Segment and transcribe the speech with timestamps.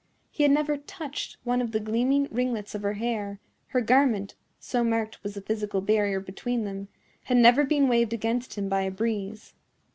[0.31, 5.21] He had never touched one of the gleaming ringlets of her hair; her garment—so marked
[5.21, 9.53] was the physical barrier between them—had never been waved against him by a breeze.